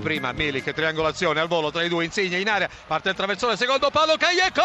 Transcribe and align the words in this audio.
prima, 0.00 0.32
Milik, 0.32 0.72
triangolazione 0.72 1.40
al 1.40 1.48
volo 1.48 1.70
tra 1.70 1.82
i 1.82 1.88
due, 1.88 2.04
Insigne 2.04 2.38
in 2.38 2.48
area, 2.48 2.68
parte 2.86 3.10
il 3.10 3.14
traversone, 3.14 3.56
secondo 3.56 3.90
palo, 3.90 4.16
Callecon! 4.16 4.64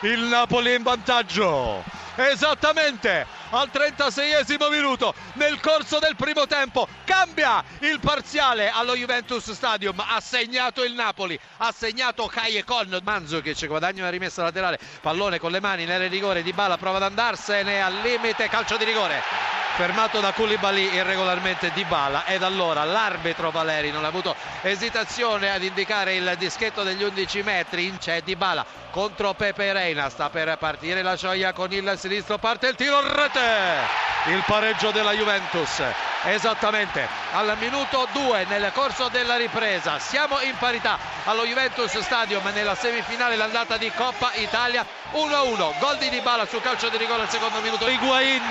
Il 0.00 0.20
Napoli 0.20 0.74
in 0.74 0.82
vantaggio. 0.82 1.82
Esattamente 2.16 3.26
al 3.50 3.68
36esimo 3.70 4.70
minuto 4.70 5.14
nel 5.34 5.60
corso 5.60 5.98
del 5.98 6.16
primo 6.16 6.46
tempo 6.46 6.88
cambia 7.04 7.62
il 7.80 8.00
parziale 8.00 8.70
allo 8.70 8.96
Juventus 8.96 9.52
Stadium 9.52 10.02
ha 10.04 10.18
segnato 10.20 10.82
il 10.82 10.94
Napoli 10.94 11.38
ha 11.58 11.72
segnato 11.76 12.26
Callecon 12.26 13.00
Manzukic 13.04 13.66
guadagna 13.66 14.00
una 14.00 14.10
rimessa 14.10 14.42
laterale 14.42 14.78
pallone 15.00 15.38
con 15.38 15.52
le 15.52 15.60
mani 15.60 15.84
nel 15.84 16.08
rigore 16.08 16.42
di 16.42 16.52
Bala 16.54 16.78
prova 16.78 16.96
ad 16.96 17.04
andarsene 17.04 17.82
al 17.82 18.00
limite 18.00 18.48
calcio 18.48 18.78
di 18.78 18.84
rigore 18.84 19.45
fermato 19.76 20.20
da 20.20 20.32
Koulibaly 20.32 20.94
irregolarmente 20.94 21.70
di 21.74 21.84
Bala 21.84 22.24
ed 22.24 22.42
allora 22.42 22.82
l'arbitro 22.84 23.50
Valeri 23.50 23.90
non 23.90 24.06
ha 24.06 24.08
avuto 24.08 24.34
esitazione 24.62 25.50
ad 25.50 25.62
indicare 25.62 26.14
il 26.14 26.34
dischetto 26.38 26.82
degli 26.82 27.02
11 27.02 27.42
metri. 27.42 27.94
C'è 27.98 28.22
di 28.22 28.36
Bala 28.36 28.64
contro 28.90 29.34
Pepe 29.34 29.74
Reina. 29.74 30.08
Sta 30.08 30.30
per 30.30 30.56
partire 30.56 31.02
la 31.02 31.14
gioia 31.14 31.52
con 31.52 31.70
il 31.72 31.92
sinistro. 31.98 32.38
Parte 32.38 32.68
il 32.68 32.74
tiro 32.74 33.00
rete 33.02 34.05
il 34.26 34.42
pareggio 34.46 34.90
della 34.90 35.12
Juventus 35.12 35.82
esattamente 36.24 37.06
al 37.32 37.56
minuto 37.58 38.08
2 38.12 38.46
nel 38.46 38.72
corso 38.74 39.08
della 39.08 39.36
ripresa. 39.36 39.98
Siamo 40.00 40.40
in 40.40 40.56
parità 40.58 40.98
allo 41.24 41.44
Juventus 41.44 41.96
Stadium 42.00 42.44
nella 42.52 42.74
semifinale 42.74 43.36
l'andata 43.36 43.76
di 43.76 43.90
Coppa 43.92 44.32
Italia 44.34 44.84
1-1 45.12 45.78
gol 45.78 45.96
di 45.98 46.08
Dybala 46.08 46.46
sul 46.46 46.60
calcio 46.62 46.88
di 46.88 46.96
rigore 46.96 47.22
al 47.22 47.30
secondo 47.30 47.60
minuto. 47.60 47.88
Higuain 47.88 48.42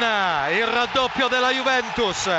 il 0.51 0.67
raddoppio 0.67 1.27
della 1.27 1.51
Juventus 1.51 2.29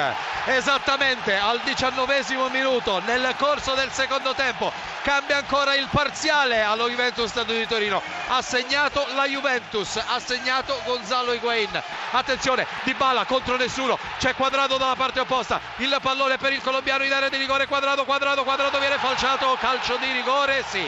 esattamente 0.47 1.37
al 1.37 1.61
diciannovesimo 1.63 2.49
minuto 2.49 3.01
nel 3.05 3.35
corso 3.37 3.75
del 3.75 3.91
secondo 3.91 4.33
tempo 4.33 4.73
cambia 5.07 5.37
ancora 5.37 5.77
il 5.77 5.87
parziale. 5.89 6.63
Allo 6.63 6.89
Juventus 6.89 7.31
Stadio 7.31 7.55
di 7.55 7.65
Torino. 7.69 8.03
Ha 8.27 8.43
segnato 8.43 9.07
la 9.15 9.25
Juventus 9.29 10.03
ha 10.05 10.19
segnato 10.19 10.83
Gonzalo 10.85 11.33
Higuain 11.33 11.71
attenzione 12.11 12.67
Di 12.83 12.93
Bala 12.95 13.25
contro 13.25 13.57
nessuno. 13.57 13.97
C'è 14.19 14.35
Quadrado 14.35 14.79
dalla 14.79 14.97
parte 14.97 15.21
opposta. 15.21 15.61
Il 15.77 15.97
pallone 16.03 16.39
per 16.39 16.53
il 16.53 16.61
colombiano 16.61 17.05
in 17.05 17.13
area 17.13 17.29
di 17.29 17.37
rigore. 17.37 17.69
Quadrado 17.69 18.05
Quadrado 18.05 18.43
Quadrado 18.43 18.81
viene 18.81 18.99
falciato. 18.99 19.57
Calcio 19.61 19.97
di 19.97 20.11
rigore 20.11 20.65
sì. 20.67 20.85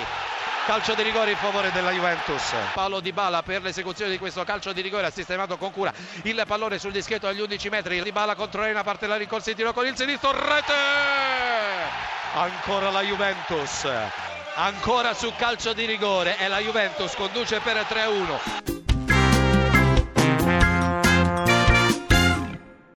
Calcio 0.67 0.95
di 0.95 1.03
rigore 1.03 1.31
in 1.31 1.37
favore 1.37 1.71
della 1.71 1.93
Juventus. 1.93 2.43
Paolo 2.75 2.99
Di 2.99 3.13
Bala 3.13 3.45
per 3.45 3.63
l'esecuzione 3.63 4.11
di 4.11 4.19
questo 4.19 4.43
calcio 4.43 4.73
di 4.73 4.81
rigore 4.81 5.07
ha 5.07 5.11
sistemato 5.11 5.57
con 5.57 5.71
cura 5.71 5.93
il 6.25 6.43
pallone 6.45 6.81
sul 6.81 6.91
dischetto 6.91 7.29
agli 7.29 7.41
11 7.41 7.69
metri. 7.69 8.03
Di 8.03 8.11
Bala 8.11 8.35
contro 8.35 8.63
Rena 8.63 8.83
parte 8.83 9.07
la 9.07 9.17
rincorsa 9.17 9.51
in 9.51 9.57
tiro 9.57 9.73
con 9.73 9.87
il 9.87 9.97
sinistro. 9.97 10.33
Rete 10.33 12.18
ancora 12.35 12.91
la 12.91 13.03
Juventus. 13.03 13.87
Ancora 14.55 15.15
su 15.15 15.33
calcio 15.37 15.73
di 15.73 15.87
rigore 15.87 16.37
e 16.39 16.49
la 16.49 16.59
Juventus 16.59 17.15
conduce 17.15 17.61
per 17.61 17.77
3-1 17.77 18.88